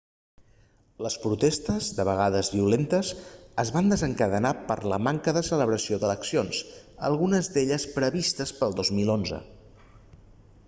[1.07, 3.11] les protestes de vegades violentes
[3.63, 6.61] es van desencadenar per la manca de celebració d'eleccions
[7.09, 9.43] algunes d'elles previstes pel 2011